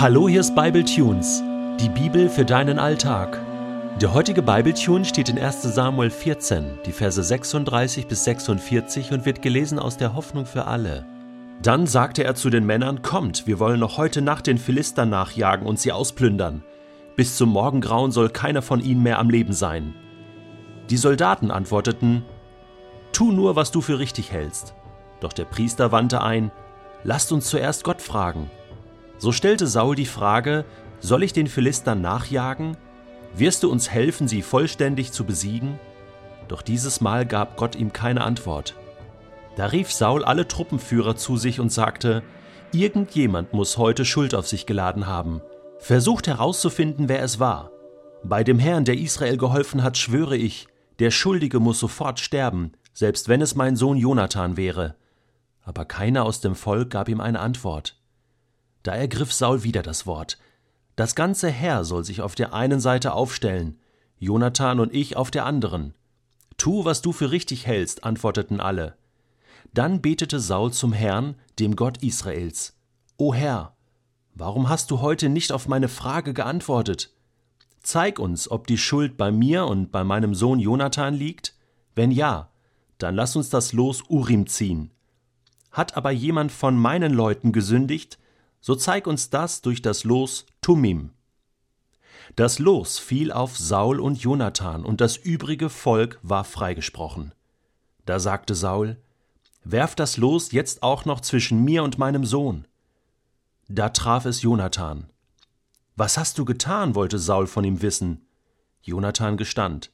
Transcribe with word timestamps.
Hallo, 0.00 0.28
hier 0.28 0.38
ist 0.38 0.54
Bible 0.54 0.84
Tunes, 0.84 1.42
die 1.80 1.88
Bibel 1.88 2.28
für 2.28 2.44
deinen 2.44 2.78
Alltag. 2.78 3.40
Der 4.00 4.14
heutige 4.14 4.42
Bible 4.42 4.72
Tune 4.72 5.04
steht 5.04 5.28
in 5.28 5.40
1. 5.40 5.62
Samuel 5.62 6.10
14, 6.10 6.78
die 6.86 6.92
Verse 6.92 7.20
36 7.20 8.06
bis 8.06 8.22
46 8.22 9.10
und 9.10 9.26
wird 9.26 9.42
gelesen 9.42 9.80
aus 9.80 9.96
der 9.96 10.14
Hoffnung 10.14 10.46
für 10.46 10.66
alle. 10.66 11.04
Dann 11.62 11.88
sagte 11.88 12.22
er 12.22 12.36
zu 12.36 12.48
den 12.48 12.64
Männern: 12.64 13.02
Kommt, 13.02 13.48
wir 13.48 13.58
wollen 13.58 13.80
noch 13.80 13.98
heute 13.98 14.22
Nacht 14.22 14.46
den 14.46 14.58
Philistern 14.58 15.10
nachjagen 15.10 15.66
und 15.66 15.80
sie 15.80 15.90
ausplündern. 15.90 16.62
Bis 17.16 17.36
zum 17.36 17.48
Morgengrauen 17.48 18.12
soll 18.12 18.28
keiner 18.28 18.62
von 18.62 18.78
ihnen 18.78 19.02
mehr 19.02 19.18
am 19.18 19.30
Leben 19.30 19.52
sein. 19.52 19.96
Die 20.90 20.96
Soldaten 20.96 21.50
antworteten: 21.50 22.22
Tu 23.10 23.32
nur, 23.32 23.56
was 23.56 23.72
du 23.72 23.80
für 23.80 23.98
richtig 23.98 24.30
hältst. 24.30 24.74
Doch 25.18 25.32
der 25.32 25.46
Priester 25.46 25.90
wandte 25.90 26.22
ein: 26.22 26.52
Lasst 27.02 27.32
uns 27.32 27.48
zuerst 27.48 27.82
Gott 27.82 28.00
fragen. 28.00 28.48
So 29.18 29.32
stellte 29.32 29.66
Saul 29.66 29.96
die 29.96 30.06
Frage, 30.06 30.64
soll 31.00 31.22
ich 31.22 31.32
den 31.32 31.48
Philistern 31.48 32.00
nachjagen? 32.00 32.76
Wirst 33.34 33.62
du 33.62 33.70
uns 33.70 33.90
helfen, 33.90 34.28
sie 34.28 34.42
vollständig 34.42 35.12
zu 35.12 35.24
besiegen? 35.24 35.78
Doch 36.48 36.62
dieses 36.62 37.00
Mal 37.00 37.26
gab 37.26 37.56
Gott 37.56 37.76
ihm 37.76 37.92
keine 37.92 38.22
Antwort. 38.22 38.74
Da 39.56 39.66
rief 39.66 39.92
Saul 39.92 40.24
alle 40.24 40.48
Truppenführer 40.48 41.16
zu 41.16 41.36
sich 41.36 41.60
und 41.60 41.72
sagte, 41.72 42.22
Irgendjemand 42.72 43.54
muss 43.54 43.78
heute 43.78 44.04
Schuld 44.04 44.34
auf 44.34 44.46
sich 44.46 44.66
geladen 44.66 45.06
haben. 45.06 45.40
Versucht 45.78 46.26
herauszufinden, 46.26 47.08
wer 47.08 47.22
es 47.22 47.40
war. 47.40 47.70
Bei 48.22 48.44
dem 48.44 48.58
Herrn, 48.58 48.84
der 48.84 48.98
Israel 48.98 49.36
geholfen 49.36 49.82
hat, 49.82 49.96
schwöre 49.96 50.36
ich, 50.36 50.68
der 50.98 51.10
Schuldige 51.10 51.60
muss 51.60 51.78
sofort 51.78 52.20
sterben, 52.20 52.72
selbst 52.92 53.28
wenn 53.28 53.40
es 53.40 53.54
mein 53.54 53.76
Sohn 53.76 53.96
Jonathan 53.96 54.56
wäre. 54.56 54.96
Aber 55.62 55.84
keiner 55.84 56.24
aus 56.24 56.40
dem 56.40 56.54
Volk 56.54 56.90
gab 56.90 57.08
ihm 57.08 57.20
eine 57.20 57.40
Antwort. 57.40 57.97
Da 58.88 58.94
ergriff 58.94 59.34
Saul 59.34 59.64
wieder 59.64 59.82
das 59.82 60.06
Wort. 60.06 60.38
Das 60.96 61.14
ganze 61.14 61.50
Heer 61.50 61.84
soll 61.84 62.04
sich 62.04 62.22
auf 62.22 62.34
der 62.34 62.54
einen 62.54 62.80
Seite 62.80 63.12
aufstellen, 63.12 63.78
Jonathan 64.18 64.80
und 64.80 64.94
ich 64.94 65.14
auf 65.14 65.30
der 65.30 65.44
anderen. 65.44 65.92
Tu, 66.56 66.86
was 66.86 67.02
du 67.02 67.12
für 67.12 67.30
richtig 67.30 67.66
hältst, 67.66 68.04
antworteten 68.04 68.60
alle. 68.60 68.96
Dann 69.74 70.00
betete 70.00 70.40
Saul 70.40 70.72
zum 70.72 70.94
Herrn, 70.94 71.34
dem 71.58 71.76
Gott 71.76 72.02
Israels. 72.02 72.78
O 73.18 73.34
Herr, 73.34 73.76
warum 74.32 74.70
hast 74.70 74.90
du 74.90 75.02
heute 75.02 75.28
nicht 75.28 75.52
auf 75.52 75.68
meine 75.68 75.88
Frage 75.88 76.32
geantwortet? 76.32 77.10
Zeig 77.82 78.18
uns, 78.18 78.50
ob 78.50 78.66
die 78.66 78.78
Schuld 78.78 79.18
bei 79.18 79.30
mir 79.30 79.66
und 79.66 79.92
bei 79.92 80.02
meinem 80.02 80.34
Sohn 80.34 80.60
Jonathan 80.60 81.12
liegt. 81.12 81.54
Wenn 81.94 82.10
ja, 82.10 82.48
dann 82.96 83.14
lass 83.14 83.36
uns 83.36 83.50
das 83.50 83.74
Los 83.74 84.04
Urim 84.08 84.46
ziehen. 84.46 84.92
Hat 85.72 85.94
aber 85.94 86.10
jemand 86.10 86.52
von 86.52 86.78
meinen 86.78 87.12
Leuten 87.12 87.52
gesündigt, 87.52 88.18
so 88.60 88.74
zeig 88.74 89.06
uns 89.06 89.30
das 89.30 89.62
durch 89.62 89.82
das 89.82 90.04
Los 90.04 90.46
Tumim. 90.60 91.10
Das 92.36 92.58
Los 92.58 92.98
fiel 92.98 93.32
auf 93.32 93.56
Saul 93.56 94.00
und 94.00 94.20
Jonathan, 94.20 94.84
und 94.84 95.00
das 95.00 95.16
übrige 95.16 95.70
Volk 95.70 96.18
war 96.22 96.44
freigesprochen. 96.44 97.32
Da 98.04 98.18
sagte 98.18 98.54
Saul, 98.54 98.96
Werf 99.64 99.94
das 99.94 100.16
Los 100.16 100.52
jetzt 100.52 100.82
auch 100.82 101.04
noch 101.04 101.20
zwischen 101.20 101.62
mir 101.64 101.82
und 101.82 101.98
meinem 101.98 102.24
Sohn. 102.24 102.66
Da 103.68 103.90
traf 103.90 104.24
es 104.24 104.40
Jonathan. 104.40 105.10
Was 105.94 106.16
hast 106.16 106.38
du 106.38 106.44
getan? 106.44 106.94
wollte 106.94 107.18
Saul 107.18 107.46
von 107.46 107.64
ihm 107.64 107.82
wissen. 107.82 108.26
Jonathan 108.82 109.36
gestand. 109.36 109.90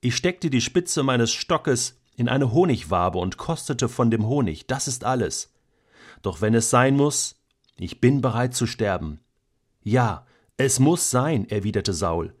Ich 0.00 0.14
steckte 0.14 0.48
die 0.50 0.60
Spitze 0.60 1.02
meines 1.02 1.32
Stockes 1.32 1.98
in 2.14 2.28
eine 2.28 2.52
Honigwabe 2.52 3.18
und 3.18 3.36
kostete 3.36 3.88
von 3.88 4.10
dem 4.10 4.26
Honig, 4.26 4.66
das 4.66 4.86
ist 4.86 5.04
alles. 5.04 5.52
Doch 6.22 6.40
wenn 6.40 6.54
es 6.54 6.70
sein 6.70 6.96
muss, 6.96 7.39
ich 7.80 8.00
bin 8.00 8.20
bereit 8.20 8.54
zu 8.54 8.66
sterben. 8.66 9.20
Ja, 9.82 10.26
es 10.56 10.78
muss 10.78 11.10
sein, 11.10 11.48
erwiderte 11.48 11.94
Saul. 11.94 12.34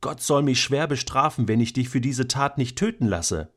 Gott 0.00 0.20
soll 0.20 0.42
mich 0.42 0.60
schwer 0.60 0.88
bestrafen, 0.88 1.46
wenn 1.46 1.60
ich 1.60 1.72
dich 1.72 1.88
für 1.88 2.00
diese 2.00 2.26
Tat 2.26 2.58
nicht 2.58 2.76
töten 2.76 3.06
lasse. 3.06 3.50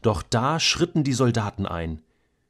Doch 0.00 0.22
da 0.22 0.58
schritten 0.58 1.04
die 1.04 1.12
Soldaten 1.12 1.66
ein. 1.66 2.00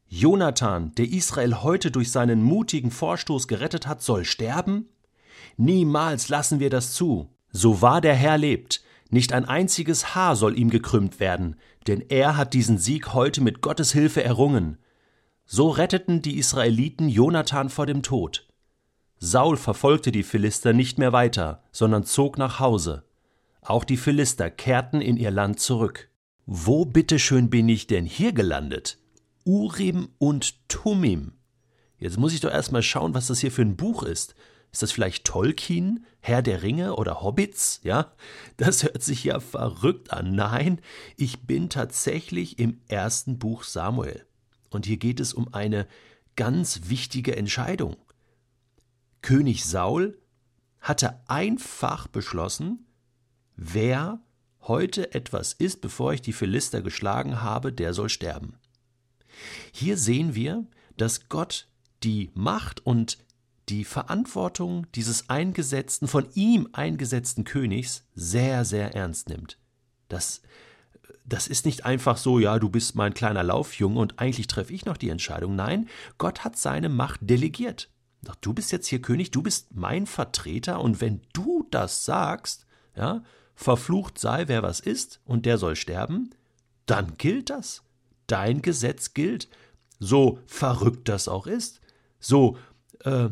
Jonathan, 0.07 0.93
der 0.95 1.11
Israel 1.11 1.63
heute 1.63 1.91
durch 1.91 2.11
seinen 2.11 2.43
mutigen 2.43 2.91
Vorstoß 2.91 3.49
gerettet 3.49 3.87
hat, 3.87 4.01
soll 4.01 4.25
sterben? 4.25 4.89
Niemals 5.57 6.29
lassen 6.29 6.61
wir 6.61 6.71
das 6.71 6.93
zu. 6.93 7.29
So 7.51 7.83
wahr 7.83 8.01
der 8.01 8.15
Herr 8.15 8.39
lebt, 8.39 8.83
nicht 9.11 9.33
ein 9.33 9.47
einziges 9.47 10.15
Haar 10.15 10.37
soll 10.37 10.59
ihm 10.59 10.71
gekrümmt 10.71 11.19
werden, 11.19 11.57
denn 11.87 12.03
er 12.09 12.37
hat 12.37 12.55
diesen 12.55 12.79
Sieg 12.79 13.15
heute 13.15 13.41
mit 13.41 13.61
Gottes 13.61 13.93
Hilfe 13.93 14.23
errungen. 14.23 14.79
So 15.51 15.71
retteten 15.71 16.21
die 16.21 16.37
Israeliten 16.37 17.09
Jonathan 17.09 17.71
vor 17.71 17.87
dem 17.87 18.03
Tod. 18.03 18.47
Saul 19.19 19.57
verfolgte 19.57 20.13
die 20.13 20.23
Philister 20.23 20.75
nicht 20.75 20.99
mehr 20.99 21.15
weiter, 21.15 21.63
sondern 21.73 22.05
zog 22.05 22.37
nach 22.37 22.61
Hause. 22.61 23.05
Auch 23.63 23.85
die 23.85 23.97
Philister 23.97 24.51
kehrten 24.51 25.01
in 25.01 25.17
ihr 25.17 25.31
Land 25.31 25.59
zurück. 25.59 26.11
Wo 26.45 26.85
bitteschön 26.85 27.49
bin 27.49 27.67
ich 27.71 27.87
denn 27.87 28.05
hier 28.05 28.33
gelandet? 28.33 28.99
Urim 29.47 30.11
und 30.19 30.69
Tumim. 30.69 31.33
Jetzt 31.97 32.19
muss 32.19 32.35
ich 32.35 32.41
doch 32.41 32.53
erstmal 32.53 32.83
schauen, 32.83 33.15
was 33.15 33.29
das 33.29 33.41
hier 33.41 33.51
für 33.51 33.63
ein 33.63 33.79
Buch 33.79 34.03
ist. 34.03 34.35
Ist 34.71 34.83
das 34.83 34.93
vielleicht 34.93 35.25
Tolkien, 35.25 36.05
Herr 36.21 36.43
der 36.43 36.63
Ringe 36.63 36.95
oder 36.95 37.23
Hobbits? 37.23 37.81
Ja, 37.83 38.13
das 38.59 38.83
hört 38.83 39.03
sich 39.03 39.25
ja 39.25 39.41
verrückt 39.41 40.13
an. 40.13 40.35
Nein, 40.35 40.83
ich 41.17 41.47
bin 41.47 41.71
tatsächlich 41.71 42.59
im 42.59 42.83
ersten 42.87 43.39
Buch 43.39 43.65
Samuel. 43.65 44.28
Und 44.71 44.87
hier 44.87 44.97
geht 44.97 45.21
es 45.21 45.35
um 45.35 45.53
eine 45.53 45.87
ganz 46.37 46.83
wichtige 46.85 47.37
Entscheidung. 47.37 47.97
König 49.23 49.65
Saul 49.65 50.19
hatte 50.81 51.21
einfach 51.29 52.07
beschlossen, 52.07 52.87
wer 53.57 54.21
heute 54.63 55.15
etwas 55.15 55.53
ist, 55.53 55.81
bevor 55.81 56.13
ich 56.13 56.23
die 56.23 56.33
Philister 56.33 56.83
geschlagen 56.83 57.43
habe, 57.43 57.73
der 57.73 57.95
soll 57.95 58.09
sterben. 58.09 58.55
Hier 59.73 59.97
sehen 59.97 60.35
wir, 60.35 60.67
dass 60.97 61.29
Gott 61.29 61.69
die 62.03 62.31
Macht 62.35 62.85
und 62.87 63.19
die 63.69 63.85
Verantwortung 63.85 64.87
dieses 64.95 65.29
eingesetzten, 65.29 66.09
von 66.09 66.27
ihm 66.35 66.69
eingesetzten 66.73 67.45
Königs 67.45 68.05
sehr, 68.15 68.65
sehr 68.65 68.95
ernst 68.95 69.29
nimmt. 69.29 69.59
Das 70.09 70.43
das 71.25 71.47
ist 71.47 71.67
nicht 71.67 71.85
einfach 71.85 72.17
so, 72.17 72.39
ja, 72.39 72.59
du 72.59 72.69
bist 72.69 72.95
mein 72.95 73.15
kleiner 73.15 73.43
Laufjunge 73.43 73.99
und 73.99 74.19
eigentlich 74.19 74.47
treffe 74.47 74.73
ich 74.73 74.87
noch 74.87 74.97
die 74.97 75.11
Entscheidung. 75.11 75.57
Nein, 75.57 75.89
Gott 76.17 76.45
hat 76.45 76.57
seine 76.57 76.89
Macht 76.89 77.21
delegiert. 77.23 77.91
Du 78.41 78.53
bist 78.53 78.73
jetzt 78.73 78.89
hier 78.89 79.01
König, 79.01 79.31
du 79.31 79.43
bist 79.43 79.75
mein 79.75 80.07
Vertreter 80.07 80.81
und 80.81 81.01
wenn 81.01 81.21
du 81.33 81.67
das 81.71 82.05
sagst, 82.05 82.67
ja, 82.97 83.23
verflucht 83.55 84.19
sei, 84.19 84.49
wer 84.49 84.63
was 84.63 84.81
ist 84.81 85.21
und 85.25 85.47
der 85.47 85.59
soll 85.59 85.77
sterben, 85.77 86.31
dann 86.87 87.15
gilt 87.17 87.51
das. 87.51 87.83
Dein 88.27 88.63
Gesetz 88.63 89.15
gilt. 89.15 89.49
So 90.01 90.39
verrückt 90.47 91.09
das 91.09 91.29
auch 91.29 91.47
ist, 91.47 91.81
so 92.21 92.57
äh, 93.05 93.25
äh, 93.25 93.31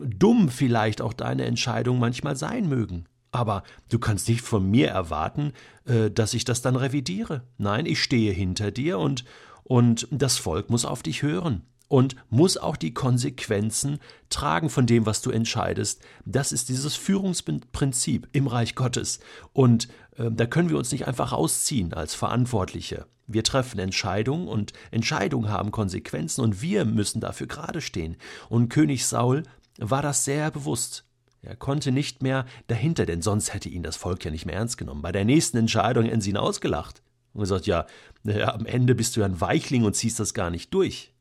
dumm 0.00 0.48
vielleicht 0.48 1.00
auch 1.00 1.12
deine 1.12 1.44
Entscheidungen 1.44 2.00
manchmal 2.00 2.36
sein 2.36 2.68
mögen. 2.68 3.06
Aber 3.34 3.64
du 3.88 3.98
kannst 3.98 4.28
nicht 4.28 4.42
von 4.42 4.70
mir 4.70 4.90
erwarten, 4.90 5.54
äh, 5.86 6.08
dass 6.08 6.34
ich 6.34 6.44
das 6.44 6.62
dann 6.62 6.76
revidiere. 6.76 7.42
Nein, 7.58 7.84
ich 7.84 8.00
stehe 8.00 8.32
hinter 8.32 8.70
dir 8.70 9.00
und, 9.00 9.24
und 9.64 10.06
das 10.12 10.38
Volk 10.38 10.70
muss 10.70 10.84
auf 10.84 11.02
dich 11.02 11.22
hören 11.22 11.62
und 11.88 12.14
muss 12.30 12.56
auch 12.56 12.76
die 12.76 12.94
Konsequenzen 12.94 13.98
tragen 14.30 14.70
von 14.70 14.86
dem, 14.86 15.04
was 15.04 15.20
du 15.20 15.32
entscheidest. 15.32 16.00
Das 16.24 16.52
ist 16.52 16.68
dieses 16.68 16.94
Führungsprinzip 16.94 18.28
im 18.30 18.46
Reich 18.46 18.76
Gottes. 18.76 19.18
Und 19.52 19.88
äh, 20.16 20.30
da 20.30 20.46
können 20.46 20.70
wir 20.70 20.78
uns 20.78 20.92
nicht 20.92 21.08
einfach 21.08 21.32
rausziehen 21.32 21.92
als 21.92 22.14
Verantwortliche. 22.14 23.06
Wir 23.26 23.42
treffen 23.42 23.80
Entscheidungen 23.80 24.46
und 24.46 24.74
Entscheidungen 24.92 25.50
haben 25.50 25.72
Konsequenzen 25.72 26.40
und 26.42 26.62
wir 26.62 26.84
müssen 26.84 27.20
dafür 27.20 27.48
gerade 27.48 27.80
stehen. 27.80 28.16
Und 28.48 28.68
König 28.68 29.06
Saul 29.06 29.42
war 29.78 30.02
das 30.02 30.24
sehr 30.24 30.52
bewusst. 30.52 31.04
Er 31.44 31.56
konnte 31.56 31.92
nicht 31.92 32.22
mehr 32.22 32.46
dahinter, 32.66 33.06
denn 33.06 33.22
sonst 33.22 33.52
hätte 33.52 33.68
ihn 33.68 33.82
das 33.82 33.96
Volk 33.96 34.24
ja 34.24 34.30
nicht 34.30 34.46
mehr 34.46 34.56
ernst 34.56 34.78
genommen. 34.78 35.02
Bei 35.02 35.12
der 35.12 35.24
nächsten 35.24 35.56
Entscheidung 35.56 36.04
hätten 36.04 36.20
sie 36.20 36.30
ihn 36.30 36.36
ausgelacht 36.36 37.02
und 37.32 37.40
gesagt, 37.40 37.66
ja, 37.66 37.86
ja, 38.24 38.54
am 38.54 38.66
Ende 38.66 38.94
bist 38.94 39.16
du 39.16 39.20
ja 39.20 39.26
ein 39.26 39.40
Weichling 39.40 39.84
und 39.84 39.94
ziehst 39.94 40.20
das 40.20 40.34
gar 40.34 40.50
nicht 40.50 40.72
durch. 40.72 41.12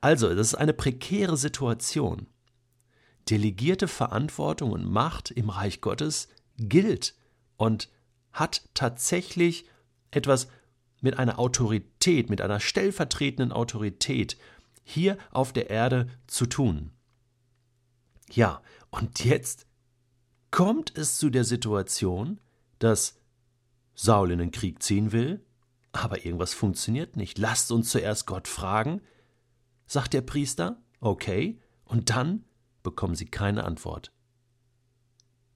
Also, 0.00 0.34
das 0.34 0.48
ist 0.48 0.54
eine 0.54 0.72
prekäre 0.72 1.36
Situation. 1.36 2.26
Delegierte 3.30 3.88
Verantwortung 3.88 4.72
und 4.72 4.84
Macht 4.84 5.30
im 5.30 5.48
Reich 5.48 5.80
Gottes 5.80 6.28
gilt 6.58 7.14
und 7.56 7.88
hat 8.32 8.68
tatsächlich 8.74 9.66
etwas 10.10 10.48
mit 11.00 11.18
einer 11.18 11.38
Autorität, 11.38 12.30
mit 12.30 12.40
einer 12.40 12.60
stellvertretenden 12.60 13.52
Autorität 13.52 14.36
hier 14.82 15.18
auf 15.30 15.52
der 15.52 15.70
Erde 15.70 16.08
zu 16.26 16.46
tun. 16.46 16.90
Ja, 18.30 18.62
und 18.94 19.24
jetzt 19.24 19.66
kommt 20.52 20.96
es 20.96 21.18
zu 21.18 21.28
der 21.28 21.42
Situation, 21.42 22.38
dass 22.78 23.18
Saul 23.96 24.30
in 24.30 24.38
den 24.38 24.52
Krieg 24.52 24.84
ziehen 24.84 25.10
will, 25.10 25.44
aber 25.90 26.24
irgendwas 26.24 26.54
funktioniert 26.54 27.16
nicht. 27.16 27.38
Lasst 27.38 27.72
uns 27.72 27.90
zuerst 27.90 28.26
Gott 28.26 28.46
fragen, 28.46 29.00
sagt 29.88 30.12
der 30.12 30.20
Priester, 30.20 30.80
okay, 31.00 31.60
und 31.84 32.10
dann 32.10 32.44
bekommen 32.84 33.16
sie 33.16 33.26
keine 33.26 33.64
Antwort. 33.64 34.12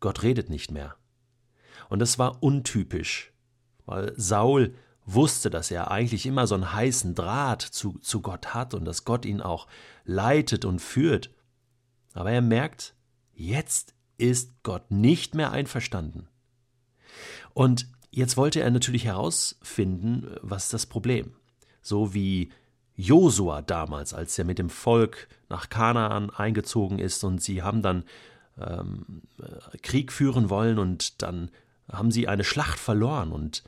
Gott 0.00 0.24
redet 0.24 0.50
nicht 0.50 0.72
mehr. 0.72 0.96
Und 1.88 2.00
das 2.00 2.18
war 2.18 2.42
untypisch, 2.42 3.32
weil 3.86 4.14
Saul 4.16 4.74
wusste, 5.06 5.48
dass 5.48 5.70
er 5.70 5.92
eigentlich 5.92 6.26
immer 6.26 6.48
so 6.48 6.56
einen 6.56 6.72
heißen 6.72 7.14
Draht 7.14 7.62
zu, 7.62 8.00
zu 8.00 8.20
Gott 8.20 8.52
hat 8.52 8.74
und 8.74 8.84
dass 8.84 9.04
Gott 9.04 9.24
ihn 9.24 9.40
auch 9.40 9.68
leitet 10.04 10.64
und 10.64 10.80
führt. 10.80 11.30
Aber 12.14 12.32
er 12.32 12.42
merkt, 12.42 12.96
jetzt 13.38 13.94
ist 14.18 14.62
Gott 14.62 14.90
nicht 14.90 15.34
mehr 15.34 15.52
einverstanden. 15.52 16.28
Und 17.54 17.86
jetzt 18.10 18.36
wollte 18.36 18.60
er 18.60 18.70
natürlich 18.70 19.04
herausfinden, 19.04 20.36
was 20.42 20.68
das 20.68 20.86
Problem. 20.86 21.32
So 21.80 22.14
wie 22.14 22.50
Josua 22.96 23.62
damals, 23.62 24.12
als 24.12 24.36
er 24.38 24.44
mit 24.44 24.58
dem 24.58 24.70
Volk 24.70 25.28
nach 25.48 25.68
Kanaan 25.68 26.30
eingezogen 26.30 26.98
ist 26.98 27.22
und 27.22 27.40
sie 27.40 27.62
haben 27.62 27.80
dann 27.80 28.04
ähm, 28.60 29.22
äh, 29.40 29.78
Krieg 29.78 30.12
führen 30.12 30.50
wollen 30.50 30.78
und 30.78 31.22
dann 31.22 31.50
haben 31.90 32.10
sie 32.10 32.26
eine 32.26 32.44
Schlacht 32.44 32.78
verloren 32.78 33.30
und 33.30 33.62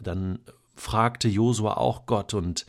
dann 0.00 0.38
fragte 0.74 1.28
Josua 1.28 1.74
auch 1.74 2.06
Gott 2.06 2.32
und 2.32 2.66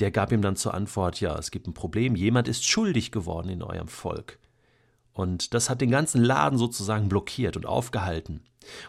der 0.00 0.10
gab 0.10 0.32
ihm 0.32 0.40
dann 0.40 0.56
zur 0.56 0.72
Antwort, 0.72 1.20
ja, 1.20 1.38
es 1.38 1.50
gibt 1.50 1.66
ein 1.66 1.74
Problem, 1.74 2.16
jemand 2.16 2.48
ist 2.48 2.64
schuldig 2.64 3.12
geworden 3.12 3.50
in 3.50 3.62
eurem 3.62 3.88
Volk. 3.88 4.38
Und 5.12 5.54
das 5.54 5.68
hat 5.68 5.80
den 5.80 5.90
ganzen 5.90 6.22
Laden 6.22 6.58
sozusagen 6.58 7.08
blockiert 7.08 7.56
und 7.56 7.66
aufgehalten. 7.66 8.42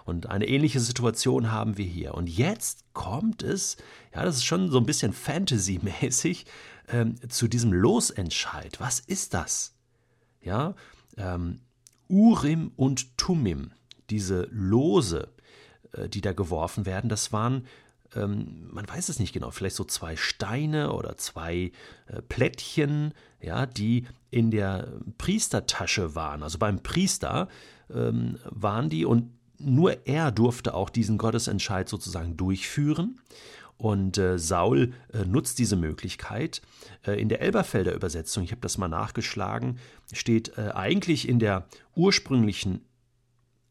Und 0.06 0.28
eine 0.28 0.48
ähnliche 0.48 0.80
Situation 0.80 1.52
haben 1.52 1.78
wir 1.78 1.86
hier. 1.86 2.14
Und 2.14 2.28
jetzt 2.28 2.84
kommt 2.94 3.44
es, 3.44 3.78
ja, 4.14 4.24
das 4.24 4.38
ist 4.38 4.46
schon 4.46 4.70
so 4.70 4.78
ein 4.78 4.86
bisschen 4.86 5.14
Fantasy-mäßig, 5.14 6.46
ähm, 6.90 7.16
zu 7.30 7.48
diesem 7.48 7.74
Losentscheid. 7.74 8.80
Was 8.80 9.00
ist 9.00 9.34
das? 9.34 9.74
Ja, 10.42 10.76
ähm, 11.18 11.62
Urim 12.08 12.72
und 12.76 13.18
Tumim, 13.18 13.72
diese 14.10 14.48
Lose, 14.52 15.30
äh, 15.94 16.10
die 16.10 16.22
da 16.22 16.34
geworfen 16.34 16.86
werden, 16.86 17.10
das 17.10 17.32
waren 17.32 17.66
ähm, 18.16 18.68
man 18.72 18.88
weiß 18.88 19.10
es 19.10 19.20
nicht 19.20 19.34
genau, 19.34 19.52
vielleicht 19.52 19.76
so 19.76 19.84
zwei 19.84 20.16
Steine 20.16 20.94
oder 20.94 21.18
zwei 21.18 21.72
äh, 22.08 22.22
Plättchen, 22.22 23.14
ja, 23.40 23.66
die 23.66 24.08
in 24.30 24.52
der 24.52 24.88
Priestertasche 25.18 26.16
waren. 26.16 26.44
Also 26.44 26.58
beim 26.58 26.84
Priester 26.84 27.48
ähm, 27.90 28.38
waren 28.46 28.90
die 28.90 29.06
und 29.06 29.32
nur 29.60 30.08
er 30.08 30.32
durfte 30.32 30.74
auch 30.74 30.90
diesen 30.90 31.18
Gottesentscheid 31.18 31.88
sozusagen 31.88 32.38
durchführen. 32.38 33.20
Und 33.78 34.20
äh, 34.20 34.38
Saul 34.38 34.94
äh, 35.12 35.26
nutzt 35.26 35.58
diese 35.58 35.76
Möglichkeit. 35.76 36.62
Äh, 37.04 37.20
in 37.20 37.30
der 37.30 37.42
Elberfelder 37.42 37.96
Übersetzung, 37.96 38.44
ich 38.44 38.52
habe 38.52 38.62
das 38.62 38.78
mal 38.78 38.88
nachgeschlagen, 38.88 39.80
steht 40.12 40.56
äh, 40.58 40.72
eigentlich 40.74 41.28
in 41.28 41.40
der 41.40 41.68
ursprünglichen 41.96 42.86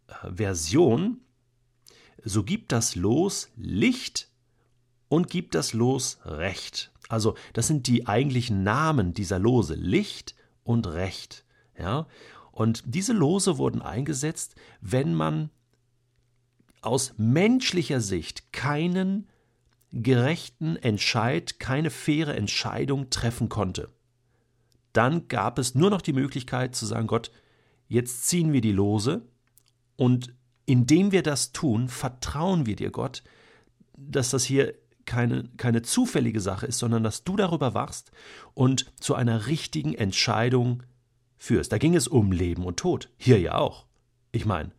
äh, 0.08 0.32
Version, 0.32 1.18
so 2.24 2.42
gibt 2.42 2.72
das 2.72 2.96
Los 2.96 3.50
Licht 3.56 4.29
und 5.10 5.28
gibt 5.28 5.54
das 5.56 5.74
Los 5.74 6.18
Recht. 6.24 6.92
Also 7.08 7.34
das 7.52 7.66
sind 7.66 7.88
die 7.88 8.06
eigentlichen 8.06 8.62
Namen 8.62 9.12
dieser 9.12 9.40
Lose, 9.40 9.74
Licht 9.74 10.36
und 10.62 10.86
Recht. 10.86 11.44
Ja? 11.76 12.06
Und 12.52 12.84
diese 12.86 13.12
Lose 13.12 13.58
wurden 13.58 13.82
eingesetzt, 13.82 14.54
wenn 14.80 15.14
man 15.14 15.50
aus 16.80 17.14
menschlicher 17.18 18.00
Sicht 18.00 18.52
keinen 18.52 19.26
gerechten 19.90 20.76
Entscheid, 20.76 21.58
keine 21.58 21.90
faire 21.90 22.36
Entscheidung 22.36 23.10
treffen 23.10 23.48
konnte. 23.48 23.88
Dann 24.92 25.26
gab 25.26 25.58
es 25.58 25.74
nur 25.74 25.90
noch 25.90 26.02
die 26.02 26.12
Möglichkeit 26.12 26.76
zu 26.76 26.86
sagen, 26.86 27.08
Gott, 27.08 27.32
jetzt 27.88 28.28
ziehen 28.28 28.52
wir 28.52 28.60
die 28.60 28.72
Lose 28.72 29.26
und 29.96 30.32
indem 30.66 31.10
wir 31.10 31.24
das 31.24 31.50
tun, 31.50 31.88
vertrauen 31.88 32.64
wir 32.64 32.76
dir, 32.76 32.92
Gott, 32.92 33.24
dass 33.96 34.30
das 34.30 34.44
hier 34.44 34.74
keine, 35.10 35.48
keine 35.56 35.82
zufällige 35.82 36.40
Sache 36.40 36.66
ist, 36.66 36.78
sondern 36.78 37.02
dass 37.02 37.24
du 37.24 37.36
darüber 37.36 37.74
wachst 37.74 38.12
und 38.54 38.92
zu 39.00 39.16
einer 39.16 39.48
richtigen 39.48 39.92
Entscheidung 39.92 40.84
führst. 41.36 41.72
Da 41.72 41.78
ging 41.78 41.96
es 41.96 42.06
um 42.06 42.30
Leben 42.30 42.64
und 42.64 42.76
Tod. 42.76 43.10
Hier 43.16 43.40
ja 43.40 43.56
auch. 43.56 43.86
Ich 44.30 44.46
meine, 44.46 44.70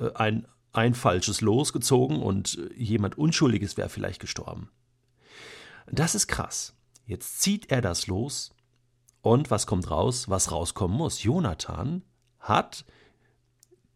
äh, 0.00 0.10
ein, 0.14 0.48
ein 0.72 0.94
falsches 0.94 1.40
Los 1.40 1.72
gezogen 1.72 2.20
und 2.20 2.58
äh, 2.58 2.74
jemand 2.74 3.16
Unschuldiges 3.16 3.76
wäre 3.76 3.88
vielleicht 3.88 4.20
gestorben. 4.20 4.70
Das 5.88 6.16
ist 6.16 6.26
krass. 6.26 6.74
Jetzt 7.04 7.40
zieht 7.40 7.70
er 7.70 7.80
das 7.80 8.08
los 8.08 8.50
und 9.22 9.52
was 9.52 9.68
kommt 9.68 9.88
raus? 9.88 10.28
Was 10.28 10.50
rauskommen 10.50 10.96
muss. 10.96 11.22
Jonathan 11.22 12.02
hat 12.40 12.84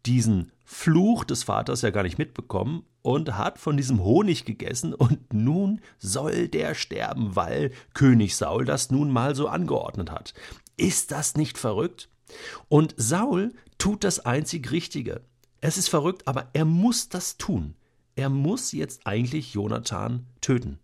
diesen 0.05 0.53
Fluch 0.63 1.25
des 1.25 1.43
Vaters 1.43 1.81
ja 1.81 1.89
gar 1.89 2.03
nicht 2.03 2.17
mitbekommen 2.17 2.85
und 3.01 3.37
hat 3.37 3.57
von 3.57 3.77
diesem 3.77 4.03
Honig 4.03 4.45
gegessen 4.45 4.93
und 4.93 5.33
nun 5.33 5.81
soll 5.99 6.47
der 6.47 6.75
sterben, 6.75 7.35
weil 7.35 7.71
König 7.93 8.35
Saul 8.35 8.65
das 8.65 8.91
nun 8.91 9.11
mal 9.11 9.35
so 9.35 9.47
angeordnet 9.47 10.11
hat. 10.11 10.33
Ist 10.77 11.11
das 11.11 11.35
nicht 11.35 11.57
verrückt? 11.57 12.09
Und 12.69 12.93
Saul 12.97 13.53
tut 13.77 14.03
das 14.03 14.19
einzig 14.25 14.71
Richtige. 14.71 15.21
Es 15.59 15.77
ist 15.77 15.89
verrückt, 15.89 16.27
aber 16.27 16.49
er 16.53 16.65
muss 16.65 17.09
das 17.09 17.37
tun. 17.37 17.75
Er 18.15 18.29
muss 18.29 18.71
jetzt 18.71 19.05
eigentlich 19.05 19.53
Jonathan 19.53 20.25
töten, 20.41 20.79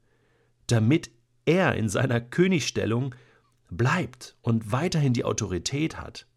damit 0.67 1.11
er 1.45 1.75
in 1.75 1.89
seiner 1.89 2.21
Königsstellung 2.21 3.15
bleibt 3.69 4.35
und 4.41 4.71
weiterhin 4.71 5.13
die 5.13 5.25
Autorität 5.25 5.97
hat. 5.97 6.27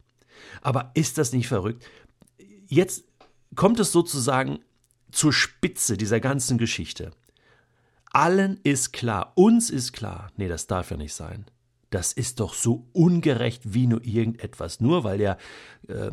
Aber 0.63 0.91
ist 0.95 1.19
das 1.19 1.33
nicht 1.33 1.49
verrückt? 1.49 1.85
Jetzt 2.67 3.05
kommt 3.55 3.81
es 3.81 3.93
sozusagen 3.93 4.61
zur 5.13 5.33
Spitze 5.33 5.97
dieser 5.97 6.21
ganzen 6.21 6.59
Geschichte. 6.59 7.11
Allen 8.13 8.59
ist 8.63 8.93
klar, 8.93 9.33
uns 9.37 9.71
ist 9.71 9.93
klar, 9.93 10.33
nee, 10.37 10.49
das 10.49 10.67
darf 10.67 10.91
ja 10.91 10.97
nicht 10.97 11.15
sein. 11.15 11.47
Das 11.91 12.13
ist 12.13 12.39
doch 12.39 12.55
so 12.55 12.87
ungerecht 12.93 13.75
wie 13.75 13.89
nur 13.89 14.05
irgendetwas. 14.05 14.81
Nur 14.81 15.03
weil 15.03 15.19
der 15.19 15.39
äh, 15.89 16.11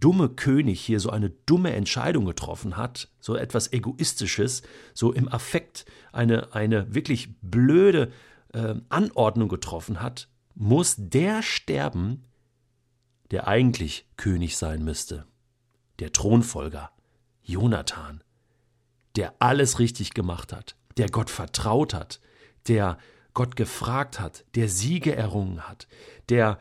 dumme 0.00 0.30
König 0.30 0.80
hier 0.80 0.98
so 0.98 1.10
eine 1.10 1.28
dumme 1.30 1.74
Entscheidung 1.74 2.24
getroffen 2.24 2.78
hat, 2.78 3.10
so 3.20 3.36
etwas 3.36 3.72
Egoistisches, 3.72 4.62
so 4.94 5.12
im 5.12 5.28
Affekt 5.28 5.84
eine, 6.10 6.54
eine 6.54 6.94
wirklich 6.94 7.34
blöde 7.42 8.12
äh, 8.54 8.76
Anordnung 8.88 9.48
getroffen 9.48 10.00
hat, 10.00 10.28
muss 10.54 10.94
der 10.98 11.42
sterben, 11.42 12.24
der 13.30 13.46
eigentlich 13.46 14.08
König 14.16 14.56
sein 14.56 14.84
müsste 14.84 15.26
der 15.98 16.12
Thronfolger, 16.12 16.90
Jonathan, 17.48 18.22
der 19.16 19.34
alles 19.38 19.78
richtig 19.78 20.12
gemacht 20.14 20.52
hat, 20.52 20.76
der 20.98 21.08
Gott 21.08 21.30
vertraut 21.30 21.94
hat, 21.94 22.20
der 22.68 22.98
Gott 23.32 23.56
gefragt 23.56 24.20
hat, 24.20 24.44
der 24.54 24.68
Siege 24.68 25.16
errungen 25.16 25.66
hat, 25.66 25.88
der, 26.28 26.58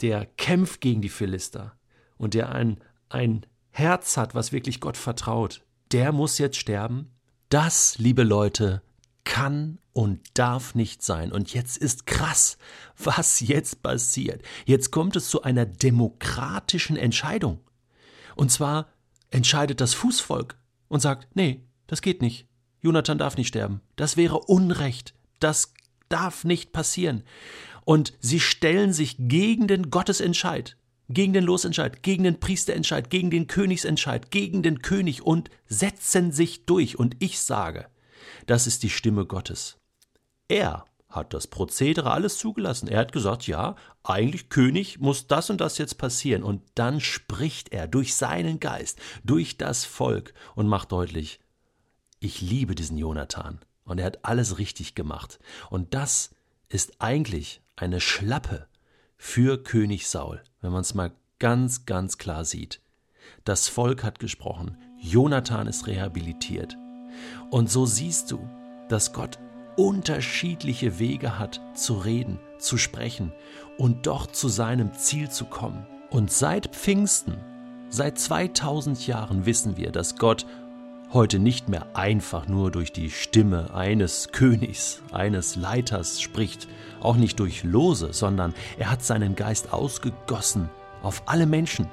der 0.00 0.26
kämpft 0.26 0.80
gegen 0.80 1.00
die 1.00 1.08
Philister 1.08 1.76
und 2.18 2.34
der 2.34 2.52
ein, 2.52 2.78
ein 3.08 3.46
Herz 3.70 4.16
hat, 4.16 4.34
was 4.34 4.52
wirklich 4.52 4.80
Gott 4.80 4.96
vertraut, 4.96 5.64
der 5.92 6.12
muss 6.12 6.38
jetzt 6.38 6.58
sterben? 6.58 7.10
Das, 7.48 7.98
liebe 7.98 8.22
Leute, 8.22 8.82
kann 9.24 9.78
und 9.92 10.20
darf 10.34 10.74
nicht 10.74 11.02
sein. 11.02 11.32
Und 11.32 11.54
jetzt 11.54 11.76
ist 11.78 12.06
krass, 12.06 12.58
was 12.96 13.40
jetzt 13.40 13.82
passiert. 13.82 14.42
Jetzt 14.66 14.90
kommt 14.90 15.16
es 15.16 15.28
zu 15.28 15.42
einer 15.42 15.64
demokratischen 15.66 16.96
Entscheidung. 16.96 17.60
Und 18.36 18.50
zwar 18.50 18.88
entscheidet 19.32 19.80
das 19.80 19.94
Fußvolk 19.94 20.56
und 20.88 21.00
sagt, 21.00 21.28
nee, 21.34 21.64
das 21.86 22.02
geht 22.02 22.22
nicht. 22.22 22.46
Jonathan 22.80 23.18
darf 23.18 23.36
nicht 23.36 23.48
sterben. 23.48 23.80
Das 23.96 24.16
wäre 24.16 24.38
Unrecht. 24.38 25.14
Das 25.40 25.74
darf 26.08 26.44
nicht 26.44 26.72
passieren. 26.72 27.22
Und 27.84 28.12
sie 28.20 28.40
stellen 28.40 28.92
sich 28.92 29.16
gegen 29.18 29.66
den 29.66 29.90
Gottesentscheid, 29.90 30.76
gegen 31.08 31.32
den 31.32 31.44
Losentscheid, 31.44 32.02
gegen 32.02 32.24
den 32.24 32.38
Priesterentscheid, 32.38 33.10
gegen 33.10 33.30
den 33.30 33.46
Königsentscheid, 33.46 34.30
gegen 34.30 34.62
den 34.62 34.82
König 34.82 35.22
und 35.22 35.50
setzen 35.66 36.32
sich 36.32 36.66
durch. 36.66 36.98
Und 36.98 37.16
ich 37.18 37.40
sage, 37.40 37.86
das 38.46 38.66
ist 38.66 38.82
die 38.82 38.90
Stimme 38.90 39.26
Gottes. 39.26 39.78
Er 40.48 40.84
hat 41.12 41.34
das 41.34 41.46
Prozedere 41.46 42.10
alles 42.10 42.38
zugelassen. 42.38 42.88
Er 42.88 43.00
hat 43.00 43.12
gesagt, 43.12 43.46
ja, 43.46 43.76
eigentlich 44.02 44.48
König 44.48 44.98
muss 44.98 45.26
das 45.26 45.50
und 45.50 45.60
das 45.60 45.78
jetzt 45.78 45.98
passieren. 45.98 46.42
Und 46.42 46.62
dann 46.74 47.00
spricht 47.00 47.72
er 47.72 47.86
durch 47.86 48.14
seinen 48.14 48.58
Geist, 48.60 48.98
durch 49.22 49.56
das 49.58 49.84
Volk 49.84 50.34
und 50.54 50.66
macht 50.66 50.90
deutlich, 50.90 51.38
ich 52.18 52.40
liebe 52.40 52.74
diesen 52.74 52.98
Jonathan. 52.98 53.60
Und 53.84 53.98
er 53.98 54.06
hat 54.06 54.24
alles 54.24 54.58
richtig 54.58 54.94
gemacht. 54.94 55.38
Und 55.70 55.94
das 55.94 56.30
ist 56.68 57.00
eigentlich 57.00 57.60
eine 57.76 58.00
Schlappe 58.00 58.66
für 59.16 59.62
König 59.62 60.08
Saul, 60.08 60.42
wenn 60.60 60.72
man 60.72 60.80
es 60.80 60.94
mal 60.94 61.12
ganz, 61.38 61.84
ganz 61.84 62.18
klar 62.18 62.44
sieht. 62.44 62.80
Das 63.44 63.68
Volk 63.68 64.02
hat 64.02 64.18
gesprochen, 64.18 64.78
Jonathan 64.98 65.66
ist 65.66 65.86
rehabilitiert. 65.86 66.76
Und 67.50 67.70
so 67.70 67.86
siehst 67.86 68.30
du, 68.30 68.48
dass 68.88 69.12
Gott 69.12 69.38
unterschiedliche 69.76 70.98
Wege 70.98 71.38
hat 71.38 71.60
zu 71.74 71.94
reden, 71.94 72.38
zu 72.58 72.78
sprechen 72.78 73.32
und 73.78 74.06
doch 74.06 74.26
zu 74.26 74.48
seinem 74.48 74.92
Ziel 74.94 75.30
zu 75.30 75.44
kommen. 75.44 75.86
Und 76.10 76.30
seit 76.30 76.68
Pfingsten, 76.74 77.36
seit 77.88 78.18
2000 78.18 79.06
Jahren 79.06 79.46
wissen 79.46 79.76
wir, 79.76 79.90
dass 79.92 80.16
Gott 80.16 80.46
heute 81.12 81.38
nicht 81.38 81.68
mehr 81.68 81.94
einfach 81.94 82.48
nur 82.48 82.70
durch 82.70 82.92
die 82.92 83.10
Stimme 83.10 83.74
eines 83.74 84.28
Königs, 84.32 85.02
eines 85.12 85.56
Leiters 85.56 86.20
spricht, 86.20 86.68
auch 87.00 87.16
nicht 87.16 87.38
durch 87.38 87.64
Lose, 87.64 88.12
sondern 88.12 88.54
er 88.78 88.90
hat 88.90 89.02
seinen 89.02 89.36
Geist 89.36 89.72
ausgegossen 89.72 90.70
auf 91.02 91.22
alle 91.26 91.46
Menschen, 91.46 91.88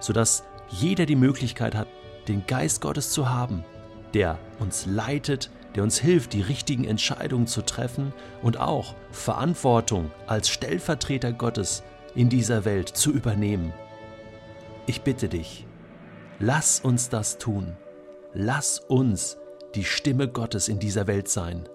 sodass 0.00 0.44
jeder 0.70 1.06
die 1.06 1.16
Möglichkeit 1.16 1.74
hat, 1.74 1.88
den 2.26 2.46
Geist 2.46 2.80
Gottes 2.80 3.10
zu 3.10 3.30
haben, 3.30 3.64
der 4.12 4.38
uns 4.58 4.86
leitet, 4.86 5.50
der 5.74 5.82
uns 5.82 5.98
hilft, 5.98 6.32
die 6.32 6.40
richtigen 6.40 6.84
Entscheidungen 6.84 7.46
zu 7.46 7.62
treffen 7.62 8.12
und 8.42 8.58
auch 8.58 8.94
Verantwortung 9.10 10.10
als 10.26 10.48
Stellvertreter 10.48 11.32
Gottes 11.32 11.82
in 12.14 12.28
dieser 12.28 12.64
Welt 12.64 12.88
zu 12.88 13.12
übernehmen. 13.12 13.72
Ich 14.86 15.02
bitte 15.02 15.28
dich, 15.28 15.66
lass 16.38 16.80
uns 16.80 17.08
das 17.08 17.38
tun. 17.38 17.76
Lass 18.34 18.78
uns 18.78 19.38
die 19.74 19.84
Stimme 19.84 20.28
Gottes 20.28 20.68
in 20.68 20.78
dieser 20.78 21.06
Welt 21.06 21.28
sein. 21.28 21.68